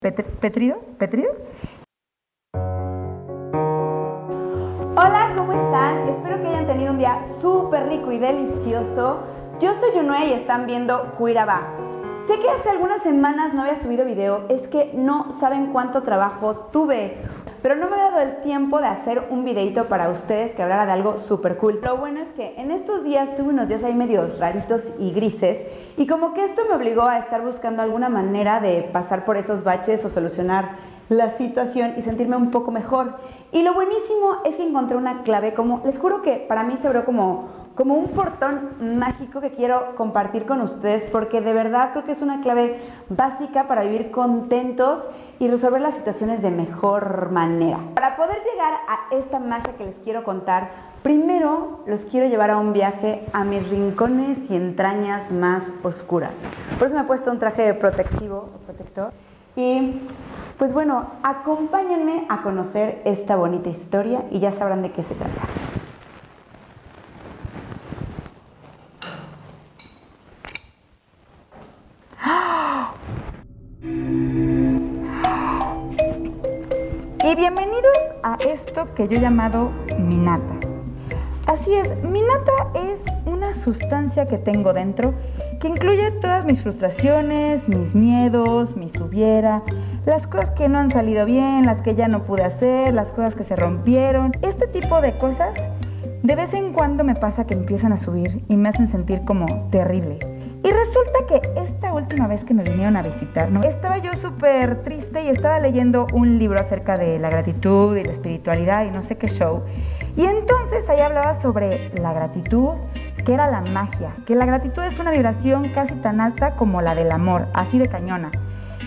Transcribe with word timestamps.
Petrido, 0.00 0.78
Petrido. 0.96 1.32
Hola, 4.94 5.32
¿cómo 5.36 5.52
están? 5.52 6.08
Espero 6.08 6.40
que 6.40 6.46
hayan 6.46 6.68
tenido 6.68 6.92
un 6.92 6.98
día 6.98 7.24
súper 7.40 7.88
rico 7.88 8.12
y 8.12 8.18
delicioso. 8.18 9.24
Yo 9.58 9.74
soy 9.80 9.90
Yunue 9.96 10.26
y 10.26 10.32
están 10.34 10.66
viendo 10.66 11.14
Cuiraba. 11.18 11.62
Sé 12.28 12.38
que 12.38 12.48
hace 12.48 12.70
algunas 12.70 13.02
semanas 13.02 13.52
no 13.54 13.62
había 13.62 13.82
subido 13.82 14.04
video, 14.04 14.46
es 14.48 14.68
que 14.68 14.92
no 14.94 15.36
saben 15.40 15.72
cuánto 15.72 16.04
trabajo 16.04 16.68
tuve 16.70 17.16
pero 17.62 17.74
no 17.74 17.88
me 17.88 17.96
había 17.96 18.10
dado 18.10 18.20
el 18.22 18.42
tiempo 18.42 18.78
de 18.78 18.86
hacer 18.86 19.24
un 19.30 19.44
videito 19.44 19.86
para 19.86 20.10
ustedes 20.10 20.52
que 20.52 20.62
hablara 20.62 20.86
de 20.86 20.92
algo 20.92 21.18
súper 21.26 21.56
cool. 21.56 21.80
Lo 21.82 21.96
bueno 21.96 22.20
es 22.20 22.28
que 22.36 22.54
en 22.60 22.70
estos 22.70 23.04
días 23.04 23.36
tuve 23.36 23.48
unos 23.48 23.68
días 23.68 23.82
ahí 23.84 23.94
medios 23.94 24.38
raritos 24.38 24.82
y 24.98 25.12
grises 25.12 25.58
y 25.96 26.06
como 26.06 26.34
que 26.34 26.44
esto 26.44 26.62
me 26.68 26.74
obligó 26.74 27.02
a 27.02 27.18
estar 27.18 27.42
buscando 27.42 27.82
alguna 27.82 28.08
manera 28.08 28.60
de 28.60 28.88
pasar 28.92 29.24
por 29.24 29.36
esos 29.36 29.64
baches 29.64 30.04
o 30.04 30.10
solucionar 30.10 30.70
la 31.08 31.30
situación 31.38 31.94
y 31.96 32.02
sentirme 32.02 32.36
un 32.36 32.50
poco 32.50 32.70
mejor. 32.70 33.14
Y 33.50 33.62
lo 33.62 33.72
buenísimo 33.74 34.42
es 34.44 34.56
que 34.56 34.66
encontré 34.66 34.96
una 34.96 35.22
clave, 35.22 35.54
como 35.54 35.80
les 35.84 35.98
juro 35.98 36.20
que 36.22 36.36
para 36.48 36.64
mí 36.64 36.76
se 36.80 36.86
abrió 36.86 37.04
como, 37.06 37.48
como 37.74 37.94
un 37.94 38.08
portón 38.08 38.98
mágico 38.98 39.40
que 39.40 39.52
quiero 39.52 39.94
compartir 39.96 40.44
con 40.44 40.60
ustedes 40.60 41.04
porque 41.10 41.40
de 41.40 41.54
verdad 41.54 41.92
creo 41.92 42.04
que 42.04 42.12
es 42.12 42.20
una 42.20 42.40
clave 42.42 42.78
básica 43.08 43.66
para 43.66 43.84
vivir 43.84 44.10
contentos 44.10 45.02
y 45.40 45.48
resolver 45.48 45.80
las 45.80 45.94
situaciones 45.94 46.42
de 46.42 46.50
mejor 46.50 47.30
manera. 47.30 47.78
Para 47.94 48.16
poder 48.16 48.38
llegar 48.50 48.74
a 48.88 49.14
esta 49.14 49.38
magia 49.38 49.74
que 49.76 49.84
les 49.84 49.94
quiero 50.04 50.24
contar, 50.24 50.70
primero 51.02 51.80
los 51.86 52.02
quiero 52.02 52.26
llevar 52.26 52.50
a 52.50 52.58
un 52.58 52.72
viaje 52.72 53.24
a 53.32 53.44
mis 53.44 53.68
rincones 53.70 54.38
y 54.50 54.56
entrañas 54.56 55.30
más 55.30 55.70
oscuras. 55.82 56.32
Por 56.78 56.88
eso 56.88 56.96
me 56.96 57.02
he 57.02 57.06
puesto 57.06 57.30
un 57.30 57.38
traje 57.38 57.62
de 57.62 57.74
protectivo, 57.74 58.48
protector. 58.66 59.12
Y 59.54 60.02
pues 60.58 60.72
bueno, 60.72 61.06
acompáñenme 61.22 62.26
a 62.28 62.42
conocer 62.42 63.02
esta 63.04 63.36
bonita 63.36 63.68
historia 63.68 64.22
y 64.30 64.40
ya 64.40 64.52
sabrán 64.52 64.82
de 64.82 64.92
qué 64.92 65.02
se 65.02 65.14
trata. 65.14 65.42
Y 77.30 77.34
bienvenidos 77.34 77.98
a 78.22 78.36
esto 78.36 78.94
que 78.94 79.06
yo 79.06 79.18
he 79.18 79.20
llamado 79.20 79.70
Minata. 79.98 80.66
Así 81.44 81.74
es, 81.74 81.94
Minata 82.02 82.70
es 82.74 83.02
una 83.26 83.52
sustancia 83.52 84.26
que 84.26 84.38
tengo 84.38 84.72
dentro 84.72 85.12
que 85.60 85.68
incluye 85.68 86.10
todas 86.22 86.46
mis 86.46 86.62
frustraciones, 86.62 87.68
mis 87.68 87.94
miedos, 87.94 88.76
mis 88.76 88.98
hubiera, 88.98 89.62
las 90.06 90.26
cosas 90.26 90.52
que 90.52 90.70
no 90.70 90.78
han 90.78 90.90
salido 90.90 91.26
bien, 91.26 91.66
las 91.66 91.82
que 91.82 91.94
ya 91.94 92.08
no 92.08 92.24
pude 92.24 92.44
hacer, 92.44 92.94
las 92.94 93.08
cosas 93.08 93.34
que 93.34 93.44
se 93.44 93.56
rompieron. 93.56 94.32
Este 94.40 94.66
tipo 94.66 95.02
de 95.02 95.18
cosas 95.18 95.54
de 96.22 96.34
vez 96.34 96.54
en 96.54 96.72
cuando 96.72 97.04
me 97.04 97.14
pasa 97.14 97.46
que 97.46 97.52
empiezan 97.52 97.92
a 97.92 97.98
subir 97.98 98.42
y 98.48 98.56
me 98.56 98.70
hacen 98.70 98.88
sentir 98.88 99.20
como 99.26 99.68
terrible. 99.70 100.37
Y 100.64 100.70
resulta 100.72 101.18
que 101.28 101.60
esta 101.60 101.92
última 101.92 102.26
vez 102.26 102.44
que 102.44 102.52
me 102.52 102.64
vinieron 102.64 102.96
a 102.96 103.02
visitar, 103.02 103.50
¿no? 103.50 103.62
estaba 103.62 103.98
yo 103.98 104.12
súper 104.14 104.82
triste 104.82 105.22
y 105.22 105.28
estaba 105.28 105.60
leyendo 105.60 106.08
un 106.12 106.38
libro 106.38 106.58
acerca 106.58 106.96
de 106.96 107.18
la 107.20 107.30
gratitud 107.30 107.96
y 107.96 108.02
la 108.02 108.12
espiritualidad 108.12 108.84
y 108.84 108.90
no 108.90 109.02
sé 109.02 109.16
qué 109.16 109.28
show. 109.28 109.62
Y 110.16 110.24
entonces 110.24 110.88
ahí 110.88 111.00
hablaba 111.00 111.40
sobre 111.40 111.90
la 112.00 112.12
gratitud, 112.12 112.74
que 113.24 113.34
era 113.34 113.48
la 113.50 113.60
magia, 113.60 114.10
que 114.26 114.34
la 114.34 114.46
gratitud 114.46 114.82
es 114.82 114.98
una 114.98 115.12
vibración 115.12 115.68
casi 115.68 115.94
tan 115.94 116.20
alta 116.20 116.56
como 116.56 116.82
la 116.82 116.96
del 116.96 117.12
amor, 117.12 117.46
así 117.54 117.78
de 117.78 117.88
cañona. 117.88 118.32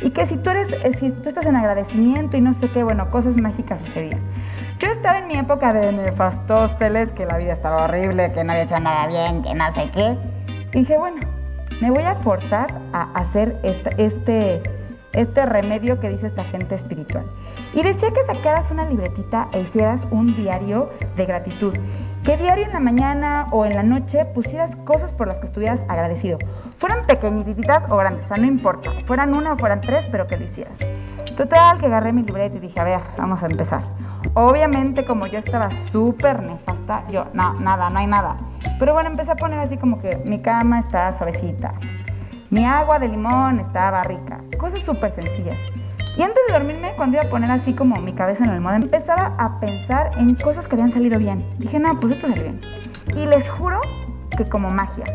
Y 0.01 0.09
que 0.09 0.25
si 0.25 0.35
tú 0.35 0.49
eres, 0.49 0.73
eh, 0.73 0.91
si 0.99 1.11
tú 1.11 1.29
estás 1.29 1.45
en 1.45 1.55
agradecimiento 1.55 2.35
y 2.35 2.41
no 2.41 2.53
sé 2.53 2.69
qué, 2.69 2.83
bueno, 2.83 3.09
cosas 3.11 3.37
mágicas 3.37 3.79
sucedían. 3.79 4.19
Yo 4.79 4.89
estaba 4.89 5.19
en 5.19 5.27
mi 5.27 5.35
época 5.35 5.71
de 5.71 5.91
nefastósteles, 5.93 7.11
que 7.11 7.25
la 7.25 7.37
vida 7.37 7.53
estaba 7.53 7.85
horrible, 7.85 8.33
que 8.33 8.43
no 8.43 8.51
había 8.51 8.63
hecho 8.63 8.79
nada 8.79 9.07
bien, 9.07 9.41
que 9.41 9.53
no 9.53 9.73
sé 9.73 9.89
qué. 9.91 10.17
Y 10.73 10.79
dije, 10.79 10.97
bueno, 10.97 11.21
me 11.81 11.89
voy 11.89 12.03
a 12.03 12.15
forzar 12.15 12.79
a 12.93 13.11
hacer 13.13 13.59
este, 13.63 14.61
este 15.13 15.45
remedio 15.45 15.99
que 15.99 16.09
dice 16.09 16.27
esta 16.27 16.43
gente 16.45 16.75
espiritual. 16.75 17.25
Y 17.73 17.81
decía 17.81 18.11
que 18.11 18.23
sacaras 18.23 18.69
una 18.71 18.85
libretita 18.85 19.49
e 19.51 19.61
hicieras 19.61 20.05
un 20.11 20.35
diario 20.35 20.91
de 21.17 21.25
gratitud. 21.25 21.73
Que 22.23 22.37
diario 22.37 22.65
en 22.65 22.73
la 22.73 22.79
mañana 22.79 23.47
o 23.51 23.65
en 23.65 23.75
la 23.75 23.81
noche 23.81 24.25
pusieras 24.25 24.75
cosas 24.85 25.11
por 25.11 25.27
las 25.27 25.37
que 25.37 25.47
estuvieras 25.47 25.79
agradecido. 25.87 26.37
Fueran 26.77 27.07
pequeñitas 27.07 27.83
o 27.89 27.97
grandes, 27.97 28.25
o 28.25 28.27
sea, 28.27 28.37
no 28.37 28.45
importa. 28.45 28.91
Fueran 29.07 29.33
una 29.33 29.53
o 29.53 29.57
fueran 29.57 29.81
tres, 29.81 30.05
pero 30.11 30.27
que 30.27 30.37
lo 30.37 30.45
hicieras. 30.45 30.77
Total, 31.41 31.79
que 31.79 31.87
agarré 31.87 32.13
mi 32.13 32.21
libreta 32.21 32.57
y 32.57 32.59
dije, 32.59 32.79
a 32.79 32.83
ver, 32.83 32.99
vamos 33.17 33.41
a 33.41 33.47
empezar. 33.47 33.81
Obviamente, 34.35 35.05
como 35.05 35.25
yo 35.25 35.39
estaba 35.39 35.71
súper 35.91 36.43
nefasta, 36.43 37.03
yo, 37.09 37.25
no, 37.33 37.55
nada, 37.55 37.89
no 37.89 37.97
hay 37.97 38.05
nada. 38.05 38.37
Pero 38.77 38.93
bueno, 38.93 39.09
empecé 39.09 39.31
a 39.31 39.35
poner 39.35 39.57
así 39.57 39.75
como 39.75 39.99
que 39.99 40.17
mi 40.17 40.43
cama 40.43 40.81
está 40.81 41.11
suavecita, 41.13 41.73
mi 42.51 42.63
agua 42.63 42.99
de 42.99 43.07
limón 43.07 43.59
estaba 43.59 44.03
rica, 44.03 44.41
cosas 44.59 44.81
súper 44.81 45.15
sencillas. 45.15 45.57
Y 46.15 46.21
antes 46.21 46.37
de 46.47 46.53
dormirme, 46.53 46.93
cuando 46.95 47.17
iba 47.17 47.25
a 47.25 47.29
poner 47.31 47.49
así 47.49 47.73
como 47.73 47.95
mi 47.95 48.13
cabeza 48.13 48.43
en 48.43 48.51
el 48.51 48.57
almohada, 48.57 48.77
empezaba 48.77 49.33
a 49.39 49.59
pensar 49.59 50.11
en 50.19 50.35
cosas 50.35 50.67
que 50.67 50.75
habían 50.75 50.93
salido 50.93 51.17
bien. 51.17 51.43
Dije, 51.57 51.79
no, 51.79 51.99
pues 51.99 52.17
esto 52.17 52.27
salió 52.27 52.43
bien. 52.43 52.61
Y 53.15 53.25
les 53.25 53.49
juro 53.49 53.81
que 54.37 54.47
como 54.47 54.69
magia. 54.69 55.05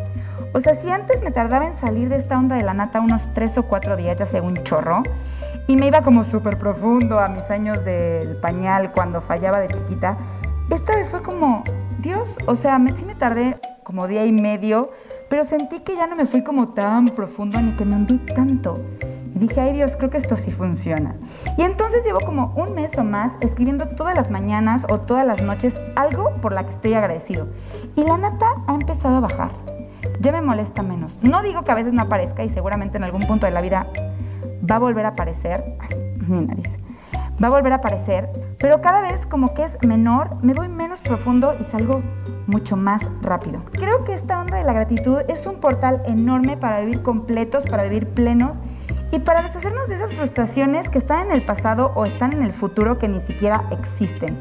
O 0.54 0.60
sea, 0.60 0.74
si 0.82 0.90
antes 0.90 1.22
me 1.22 1.30
tardaba 1.30 1.66
en 1.66 1.78
salir 1.78 2.08
de 2.08 2.16
esta 2.16 2.36
onda 2.36 2.56
de 2.56 2.64
la 2.64 2.74
nata 2.74 2.98
unos 2.98 3.22
tres 3.32 3.56
o 3.56 3.62
cuatro 3.62 3.94
días, 3.94 4.18
ya 4.18 4.26
sé, 4.26 4.40
un 4.40 4.56
chorro, 4.64 5.04
y 5.68 5.76
me 5.76 5.88
iba 5.88 6.02
como 6.02 6.24
súper 6.24 6.58
profundo 6.58 7.18
a 7.18 7.28
mis 7.28 7.42
años 7.50 7.84
del 7.84 8.36
pañal 8.36 8.92
cuando 8.92 9.20
fallaba 9.20 9.60
de 9.60 9.68
chiquita, 9.68 10.16
esta 10.70 10.96
vez 10.96 11.08
fue 11.08 11.22
como, 11.22 11.64
Dios, 12.00 12.36
o 12.46 12.56
sea, 12.56 12.78
me, 12.78 12.92
sí 12.96 13.04
me 13.04 13.14
tardé 13.14 13.58
como 13.82 14.06
día 14.06 14.24
y 14.26 14.32
medio, 14.32 14.90
pero 15.28 15.44
sentí 15.44 15.80
que 15.80 15.96
ya 15.96 16.06
no 16.06 16.16
me 16.16 16.26
fui 16.26 16.42
como 16.42 16.68
tan 16.68 17.10
profundo 17.10 17.60
ni 17.60 17.72
que 17.72 17.84
me 17.84 17.96
hundí 17.96 18.18
tanto. 18.34 18.80
Y 19.34 19.38
dije, 19.38 19.60
ay 19.60 19.74
Dios, 19.74 19.92
creo 19.96 20.10
que 20.10 20.18
esto 20.18 20.36
sí 20.36 20.50
funciona. 20.50 21.14
Y 21.58 21.62
entonces 21.62 22.04
llevo 22.04 22.20
como 22.20 22.52
un 22.56 22.74
mes 22.74 22.96
o 22.96 23.04
más 23.04 23.32
escribiendo 23.40 23.86
todas 23.88 24.14
las 24.14 24.30
mañanas 24.30 24.86
o 24.88 25.00
todas 25.00 25.26
las 25.26 25.42
noches 25.42 25.74
algo 25.94 26.32
por 26.40 26.52
la 26.52 26.64
que 26.64 26.72
estoy 26.72 26.94
agradecido. 26.94 27.48
Y 27.96 28.02
la 28.02 28.16
nata 28.16 28.46
ha 28.66 28.74
empezado 28.74 29.16
a 29.16 29.20
bajar. 29.20 29.50
Ya 30.20 30.32
me 30.32 30.40
molesta 30.40 30.82
menos. 30.82 31.12
No 31.22 31.42
digo 31.42 31.62
que 31.62 31.70
a 31.70 31.74
veces 31.74 31.92
no 31.92 32.02
aparezca 32.02 32.44
y 32.44 32.48
seguramente 32.48 32.96
en 32.96 33.04
algún 33.04 33.26
punto 33.26 33.46
de 33.46 33.52
la 33.52 33.60
vida 33.60 33.86
va 34.70 34.76
a 34.76 34.78
volver 34.78 35.06
a 35.06 35.10
aparecer. 35.10 35.64
Mi 36.26 36.44
nariz 36.44 36.78
va 37.42 37.48
a 37.48 37.50
volver 37.50 37.72
a 37.72 37.76
aparecer, 37.76 38.30
pero 38.58 38.80
cada 38.80 39.02
vez 39.02 39.26
como 39.26 39.54
que 39.54 39.64
es 39.64 39.76
menor, 39.82 40.42
me 40.42 40.54
voy 40.54 40.68
menos 40.68 41.00
profundo 41.00 41.54
y 41.60 41.64
salgo 41.64 42.02
mucho 42.46 42.76
más 42.76 43.02
rápido. 43.22 43.62
Creo 43.72 44.04
que 44.04 44.14
esta 44.14 44.40
onda 44.40 44.56
de 44.56 44.64
la 44.64 44.72
gratitud 44.72 45.18
es 45.28 45.46
un 45.46 45.56
portal 45.56 46.02
enorme 46.06 46.56
para 46.56 46.80
vivir 46.80 47.02
completos, 47.02 47.64
para 47.66 47.82
vivir 47.82 48.08
plenos 48.08 48.56
y 49.12 49.18
para 49.18 49.42
deshacernos 49.42 49.88
de 49.88 49.96
esas 49.96 50.12
frustraciones 50.12 50.88
que 50.88 50.98
están 50.98 51.26
en 51.26 51.32
el 51.32 51.42
pasado 51.42 51.92
o 51.94 52.06
están 52.06 52.32
en 52.32 52.42
el 52.42 52.52
futuro 52.52 52.98
que 52.98 53.08
ni 53.08 53.20
siquiera 53.20 53.64
existen. 53.70 54.36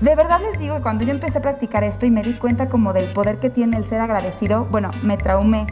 De 0.00 0.14
verdad 0.14 0.40
les 0.40 0.58
digo 0.58 0.76
que 0.76 0.82
cuando 0.82 1.04
yo 1.04 1.10
empecé 1.10 1.38
a 1.38 1.42
practicar 1.42 1.84
esto 1.84 2.06
y 2.06 2.10
me 2.10 2.22
di 2.22 2.34
cuenta 2.34 2.70
como 2.70 2.94
del 2.94 3.12
poder 3.12 3.38
que 3.38 3.50
tiene 3.50 3.76
el 3.76 3.84
ser 3.84 4.00
agradecido, 4.00 4.64
bueno, 4.70 4.92
me 5.02 5.18
traumé. 5.18 5.66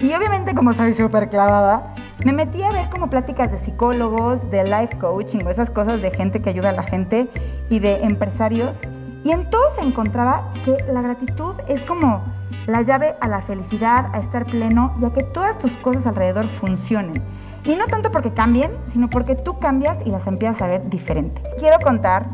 Y 0.00 0.12
obviamente 0.14 0.54
como 0.54 0.72
soy 0.72 0.94
súper 0.94 1.28
clavada, 1.28 1.93
me 2.22 2.32
metí 2.32 2.62
a 2.62 2.70
ver 2.70 2.88
como 2.90 3.10
pláticas 3.10 3.50
de 3.50 3.58
psicólogos, 3.58 4.50
de 4.50 4.64
life 4.64 4.96
coaching 4.98 5.44
o 5.44 5.50
esas 5.50 5.70
cosas 5.70 6.00
de 6.00 6.10
gente 6.10 6.40
que 6.40 6.50
ayuda 6.50 6.70
a 6.70 6.72
la 6.72 6.84
gente 6.84 7.28
y 7.70 7.80
de 7.80 8.02
empresarios. 8.04 8.76
Y 9.24 9.30
en 9.30 9.50
todo 9.50 9.62
se 9.74 9.82
encontraba 9.82 10.52
que 10.64 10.76
la 10.92 11.02
gratitud 11.02 11.54
es 11.66 11.82
como 11.84 12.22
la 12.66 12.82
llave 12.82 13.14
a 13.20 13.28
la 13.28 13.42
felicidad, 13.42 14.06
a 14.12 14.18
estar 14.18 14.44
pleno 14.46 14.94
y 15.00 15.04
a 15.04 15.10
que 15.12 15.22
todas 15.22 15.58
tus 15.58 15.72
cosas 15.78 16.06
alrededor 16.06 16.48
funcionen. 16.48 17.22
Y 17.64 17.74
no 17.74 17.86
tanto 17.86 18.12
porque 18.12 18.32
cambien, 18.32 18.70
sino 18.92 19.08
porque 19.08 19.34
tú 19.34 19.58
cambias 19.58 19.98
y 20.04 20.10
las 20.10 20.26
empiezas 20.26 20.60
a 20.62 20.66
ver 20.66 20.88
diferente. 20.88 21.40
Quiero 21.58 21.78
contar 21.80 22.26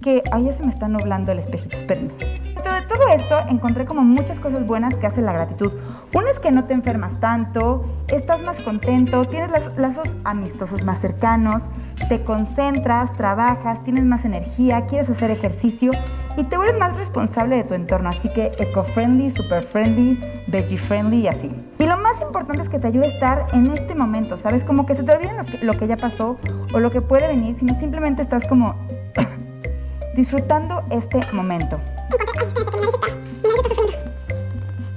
que, 0.00 0.22
ay, 0.30 0.54
se 0.56 0.62
me 0.62 0.72
está 0.72 0.86
nublando 0.86 1.32
el 1.32 1.40
espejito, 1.40 1.76
espérenme 1.76 2.45
de 2.72 2.82
todo 2.82 3.08
esto 3.08 3.38
encontré 3.48 3.84
como 3.84 4.02
muchas 4.02 4.38
cosas 4.40 4.66
buenas 4.66 4.94
que 4.96 5.06
hace 5.06 5.22
la 5.22 5.32
gratitud. 5.32 5.72
Uno 6.14 6.28
es 6.28 6.38
que 6.38 6.50
no 6.50 6.64
te 6.64 6.74
enfermas 6.74 7.18
tanto, 7.20 7.84
estás 8.08 8.42
más 8.42 8.58
contento, 8.60 9.24
tienes 9.26 9.50
lazos 9.76 10.08
amistosos 10.24 10.84
más 10.84 11.00
cercanos, 11.00 11.62
te 12.08 12.22
concentras, 12.22 13.12
trabajas, 13.12 13.82
tienes 13.84 14.04
más 14.04 14.24
energía, 14.24 14.86
quieres 14.86 15.10
hacer 15.10 15.30
ejercicio 15.30 15.92
y 16.36 16.44
te 16.44 16.56
vuelves 16.56 16.78
más 16.78 16.96
responsable 16.96 17.56
de 17.56 17.64
tu 17.64 17.74
entorno. 17.74 18.10
Así 18.10 18.28
que 18.32 18.52
eco-friendly, 18.58 19.30
super-friendly, 19.30 20.44
veggie-friendly 20.48 21.20
y 21.22 21.28
así. 21.28 21.50
Y 21.78 21.86
lo 21.86 21.96
más 21.96 22.20
importante 22.20 22.62
es 22.62 22.68
que 22.68 22.78
te 22.78 22.86
ayude 22.86 23.06
a 23.06 23.10
estar 23.10 23.46
en 23.52 23.70
este 23.70 23.94
momento, 23.94 24.36
¿sabes? 24.36 24.64
Como 24.64 24.86
que 24.86 24.94
se 24.94 25.02
te 25.02 25.12
olvide 25.12 25.32
lo 25.32 25.44
que, 25.44 25.58
lo 25.64 25.78
que 25.78 25.86
ya 25.86 25.96
pasó 25.96 26.38
o 26.72 26.78
lo 26.78 26.90
que 26.90 27.00
puede 27.00 27.26
venir, 27.26 27.56
sino 27.58 27.78
simplemente 27.78 28.22
estás 28.22 28.46
como 28.46 28.74
disfrutando 30.16 30.82
este 30.90 31.20
momento. 31.32 31.80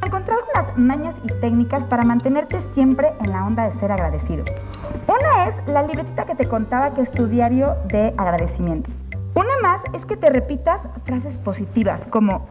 Encontrar 0.03 0.39
algunas 0.53 0.77
mañas 0.77 1.15
y 1.23 1.27
técnicas 1.39 1.83
para 1.85 2.03
mantenerte 2.03 2.59
siempre 2.73 3.13
en 3.21 3.31
la 3.31 3.45
onda 3.45 3.69
de 3.69 3.79
ser 3.79 3.91
agradecido. 3.91 4.45
Una 5.07 5.47
es 5.47 5.55
la 5.67 5.83
libretita 5.83 6.25
que 6.25 6.35
te 6.35 6.47
contaba 6.47 6.93
que 6.93 7.01
es 7.01 7.11
tu 7.11 7.27
diario 7.27 7.75
de 7.87 8.13
agradecimiento. 8.17 8.89
Una 9.35 9.57
más 9.61 9.81
es 9.93 10.05
que 10.05 10.17
te 10.17 10.29
repitas 10.29 10.81
frases 11.05 11.37
positivas 11.37 12.01
como 12.09 12.47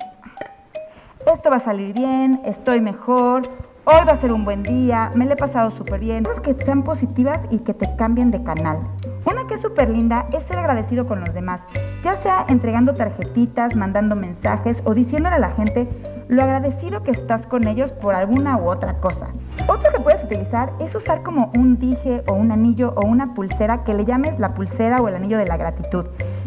esto 1.35 1.51
va 1.51 1.57
a 1.57 1.61
salir 1.61 1.93
bien, 1.95 2.41
estoy 2.45 2.81
mejor, 2.81 3.43
hoy 3.85 4.07
va 4.07 4.13
a 4.13 4.21
ser 4.21 4.33
un 4.33 4.45
buen 4.45 4.63
día, 4.63 5.11
me 5.15 5.27
lo 5.27 5.35
he 5.35 5.37
pasado 5.37 5.71
súper 5.71 6.01
bien. 6.01 6.25
Cosas 6.25 6.41
que 6.41 6.55
sean 6.65 6.83
positivas 6.83 7.43
y 7.51 7.59
que 7.59 7.75
te 7.75 7.97
cambien 7.97 8.31
de 8.31 8.43
canal. 8.43 8.79
Una 9.27 9.47
que 9.47 9.55
es 9.55 9.61
súper 9.61 9.91
linda 9.91 10.27
es 10.33 10.43
ser 10.45 10.59
agradecido 10.59 11.07
con 11.07 11.21
los 11.21 11.35
demás, 11.35 11.61
ya 12.03 12.17
sea 12.23 12.45
entregando 12.49 12.95
tarjetitas, 12.95 13.75
mandando 13.75 14.17
mensajes 14.17 14.83
o 14.85 14.95
diciéndole 14.95 15.37
a 15.37 15.41
la 15.41 15.51
gente 15.51 15.89
lo 16.29 16.43
agradecido 16.43 17.03
que 17.03 17.11
estás 17.11 17.47
con 17.47 17.67
ellos 17.67 17.93
por 17.93 18.15
alguna 18.15 18.57
u 18.59 18.69
otra 18.69 18.95
cosa. 19.01 19.29
Otro 19.67 19.91
que 19.93 20.01
puedes 20.01 20.23
utilizar 20.23 20.73
es 20.79 20.95
usar 20.95 21.23
como 21.23 21.51
un 21.55 21.79
dije 21.79 22.23
o 22.27 22.35
un 22.35 22.53
anillo 22.53 22.93
o 22.97 23.07
una 23.07 23.35
pulsera 23.35 23.83
que 23.85 23.95
le 23.95 24.05
llames 24.05 24.39
la 24.39 24.55
pulsera 24.55 25.01
o 25.01 25.09
el 25.09 25.17
anillo 25.17 25.39
de 25.39 25.47
la 25.47 25.57
gratitud. 25.57 26.07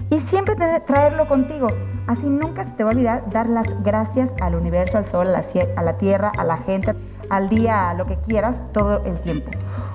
Y 0.09 0.19
siempre 0.21 0.55
traerlo 0.55 1.27
contigo. 1.27 1.69
Así 2.07 2.27
nunca 2.27 2.65
se 2.65 2.71
te 2.71 2.83
va 2.83 2.91
a 2.91 2.93
olvidar 2.93 3.29
dar 3.31 3.47
las 3.47 3.83
gracias 3.83 4.29
al 4.41 4.55
universo, 4.55 4.97
al 4.97 5.05
sol, 5.05 5.27
a 5.27 5.83
la 5.83 5.97
tierra, 5.97 6.31
a 6.37 6.43
la 6.43 6.57
gente, 6.57 6.93
al 7.29 7.49
día, 7.49 7.89
a 7.89 7.93
lo 7.93 8.05
que 8.05 8.17
quieras, 8.27 8.55
todo 8.73 9.03
el 9.05 9.17
tiempo. 9.21 9.49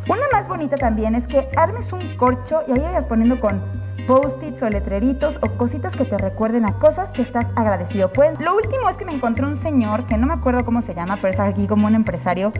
Una 0.08 0.22
más 0.32 0.48
bonita 0.48 0.76
también 0.76 1.14
es 1.14 1.26
que 1.26 1.48
armes 1.56 1.92
un 1.92 2.16
corcho 2.16 2.62
y 2.66 2.72
ahí 2.72 2.80
vayas 2.80 3.04
poniendo 3.04 3.40
con 3.40 3.60
post-its 4.06 4.62
o 4.62 4.70
letreritos 4.70 5.38
o 5.42 5.50
cositas 5.56 5.94
que 5.94 6.04
te 6.04 6.16
recuerden 6.16 6.64
a 6.64 6.74
cosas 6.78 7.10
que 7.10 7.22
estás 7.22 7.46
agradecido. 7.56 8.12
Pues 8.12 8.38
lo 8.40 8.54
último 8.54 8.88
es 8.88 8.96
que 8.96 9.04
me 9.04 9.14
encontré 9.14 9.44
un 9.44 9.60
señor, 9.62 10.06
que 10.06 10.16
no 10.16 10.26
me 10.26 10.34
acuerdo 10.34 10.64
cómo 10.64 10.82
se 10.82 10.94
llama, 10.94 11.18
pero 11.20 11.34
es 11.34 11.40
aquí 11.40 11.66
como 11.66 11.86
un 11.86 11.94
empresario, 11.94 12.52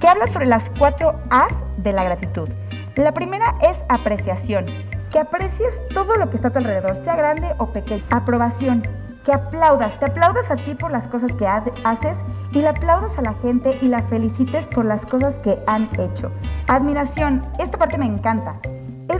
que 0.00 0.08
habla 0.08 0.28
sobre 0.28 0.46
las 0.46 0.62
cuatro 0.78 1.14
A's 1.30 1.54
de 1.76 1.92
la 1.92 2.04
gratitud. 2.04 2.48
La 2.96 3.12
primera 3.12 3.54
es 3.62 3.76
apreciación, 3.88 4.66
que 5.12 5.18
aprecies 5.18 5.72
todo 5.92 6.16
lo 6.16 6.30
que 6.30 6.36
está 6.36 6.48
a 6.48 6.52
tu 6.52 6.58
alrededor, 6.58 6.96
sea 7.04 7.16
grande 7.16 7.54
o 7.58 7.66
pequeño. 7.72 8.04
Aprobación, 8.10 8.82
que 9.24 9.32
aplaudas, 9.32 9.98
te 9.98 10.06
aplaudas 10.06 10.50
a 10.50 10.56
ti 10.56 10.74
por 10.74 10.90
las 10.90 11.06
cosas 11.08 11.32
que 11.32 11.46
haces 11.46 12.16
y 12.52 12.60
le 12.60 12.68
aplaudas 12.68 13.18
a 13.18 13.22
la 13.22 13.34
gente 13.34 13.78
y 13.80 13.88
la 13.88 14.02
felicites 14.02 14.66
por 14.68 14.84
las 14.84 15.04
cosas 15.06 15.38
que 15.38 15.58
han 15.66 15.88
hecho. 15.98 16.30
Admiración, 16.68 17.42
esta 17.58 17.78
parte 17.78 17.98
me 17.98 18.06
encanta. 18.06 18.56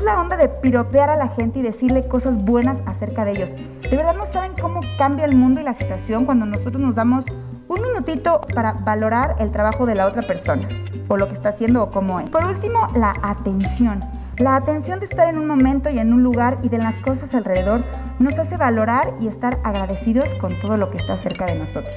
La 0.05 0.21
onda 0.21 0.37
de 0.37 0.51
piropear 0.51 1.09
a 1.09 1.17
la 1.17 1.29
gente 1.29 1.61
y 1.61 1.62
decirle 1.62 2.06
cosas 2.09 2.37
buenas 2.45 2.77
acerca 2.85 3.25
de 3.25 3.31
ellos. 3.31 3.49
De 3.81 3.97
verdad 3.97 4.15
no 4.15 4.27
saben 4.27 4.53
cómo 4.61 4.83
cambia 4.99 5.25
el 5.25 5.35
mundo 5.35 5.62
y 5.62 5.65
la 5.65 5.73
situación 5.79 6.27
cuando 6.27 6.45
nosotros 6.45 6.79
nos 6.79 6.95
damos 6.95 7.25
un 7.69 7.81
minutito 7.81 8.43
para 8.55 8.75
valorar 8.75 9.37
el 9.39 9.51
trabajo 9.51 9.87
de 9.87 9.95
la 9.95 10.06
otra 10.06 10.21
persona 10.21 10.69
o 11.09 11.17
lo 11.17 11.27
que 11.29 11.35
está 11.35 11.51
haciendo 11.51 11.83
o 11.83 11.91
cómo 11.91 12.21
es. 12.21 12.29
Por 12.29 12.45
último, 12.45 12.87
la 12.95 13.15
atención. 13.23 14.05
La 14.37 14.56
atención 14.56 15.01
de 15.01 15.06
estar 15.06 15.27
en 15.27 15.39
un 15.39 15.47
momento 15.47 15.89
y 15.89 15.99
en 15.99 16.12
un 16.12 16.23
lugar 16.23 16.59
y 16.62 16.69
de 16.69 16.77
las 16.77 16.97
cosas 16.97 17.33
alrededor 17.33 17.83
nos 18.19 18.39
hace 18.39 18.59
valorar 18.59 19.15
y 19.23 19.29
estar 19.29 19.59
agradecidos 19.65 20.29
con 20.35 20.53
todo 20.61 20.77
lo 20.77 20.91
que 20.91 20.99
está 20.99 21.17
cerca 21.17 21.47
de 21.47 21.55
nosotros. 21.55 21.95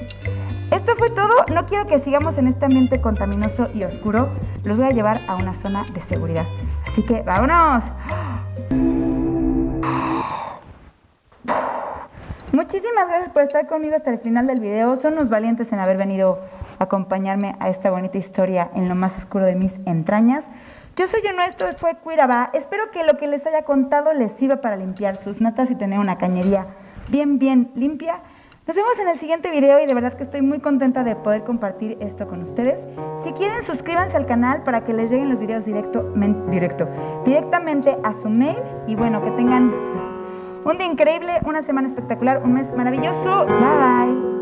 Esto 0.70 0.92
fue 0.96 1.10
todo. 1.10 1.44
No 1.52 1.66
quiero 1.66 1.86
que 1.86 1.98
sigamos 1.98 2.38
en 2.38 2.46
este 2.46 2.64
ambiente 2.64 3.02
contaminoso 3.02 3.68
y 3.74 3.84
oscuro. 3.84 4.30
Los 4.64 4.78
voy 4.78 4.86
a 4.86 4.92
llevar 4.92 5.20
a 5.28 5.36
una 5.36 5.52
zona 5.52 5.84
de 5.92 6.00
seguridad. 6.00 6.46
Así 6.98 7.06
que 7.06 7.22
vámonos. 7.22 7.84
Muchísimas 12.50 13.06
gracias 13.06 13.30
por 13.30 13.42
estar 13.42 13.68
conmigo 13.68 13.94
hasta 13.94 14.10
el 14.10 14.18
final 14.18 14.48
del 14.48 14.58
video. 14.58 14.96
Son 14.96 15.12
unos 15.12 15.28
valientes 15.28 15.72
en 15.72 15.78
haber 15.78 15.96
venido 15.96 16.40
a 16.80 16.84
acompañarme 16.84 17.54
a 17.60 17.68
esta 17.68 17.92
bonita 17.92 18.18
historia 18.18 18.72
en 18.74 18.88
lo 18.88 18.96
más 18.96 19.16
oscuro 19.16 19.44
de 19.44 19.54
mis 19.54 19.72
entrañas. 19.86 20.50
Yo 20.96 21.06
soy 21.06 21.22
yo 21.22 21.32
nuestro, 21.32 21.72
fue 21.74 21.94
Cuiraba. 21.98 22.50
Espero 22.52 22.90
que 22.90 23.04
lo 23.04 23.16
que 23.16 23.28
les 23.28 23.46
haya 23.46 23.62
contado 23.62 24.12
les 24.12 24.32
sirva 24.32 24.56
para 24.56 24.76
limpiar 24.76 25.16
sus 25.16 25.40
natas 25.40 25.70
y 25.70 25.76
tener 25.76 26.00
una 26.00 26.18
cañería 26.18 26.66
bien, 27.10 27.38
bien 27.38 27.70
limpia. 27.76 28.22
Nos 28.68 28.76
vemos 28.76 28.98
en 28.98 29.08
el 29.08 29.18
siguiente 29.18 29.50
video 29.50 29.80
y 29.80 29.86
de 29.86 29.94
verdad 29.94 30.12
que 30.12 30.24
estoy 30.24 30.42
muy 30.42 30.60
contenta 30.60 31.02
de 31.02 31.16
poder 31.16 31.42
compartir 31.42 31.96
esto 32.00 32.28
con 32.28 32.42
ustedes. 32.42 32.78
Si 33.24 33.32
quieren, 33.32 33.62
suscríbanse 33.62 34.14
al 34.14 34.26
canal 34.26 34.62
para 34.62 34.84
que 34.84 34.92
les 34.92 35.10
lleguen 35.10 35.30
los 35.30 35.40
videos 35.40 35.64
directo, 35.64 36.12
directo, 36.50 36.86
directamente 37.24 37.96
a 38.04 38.12
su 38.12 38.28
mail. 38.28 38.58
Y 38.86 38.94
bueno, 38.94 39.24
que 39.24 39.30
tengan 39.30 39.72
un 40.66 40.76
día 40.76 40.86
increíble, 40.86 41.40
una 41.46 41.62
semana 41.62 41.88
espectacular, 41.88 42.42
un 42.44 42.52
mes 42.52 42.70
maravilloso. 42.76 43.46
Bye 43.46 43.56
bye. 43.56 44.37